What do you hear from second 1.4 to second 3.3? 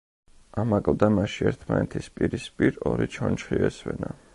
ერთმანეთის პირისპირ ორი